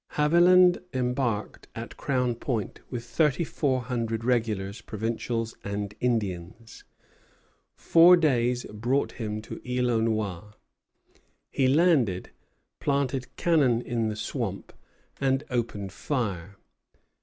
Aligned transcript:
Haviland 0.15 0.81
embarked 0.95 1.67
at 1.75 1.95
Crown 1.95 2.33
Point 2.33 2.79
with 2.89 3.05
thirty 3.05 3.43
four 3.43 3.81
hundred 3.81 4.25
regulars, 4.25 4.81
provincials, 4.81 5.55
and 5.63 5.93
Indians. 5.99 6.83
Four 7.75 8.17
days 8.17 8.65
brought 8.73 9.11
him 9.11 9.43
to 9.43 9.61
Isle 9.63 9.91
aux 9.91 10.01
Noix; 10.01 10.53
he 11.51 11.67
landed, 11.67 12.31
planted 12.79 13.35
cannon 13.35 13.79
in 13.83 14.07
the 14.09 14.15
swamp, 14.15 14.73
and 15.19 15.43
opened 15.51 15.91
fire. 15.91 16.57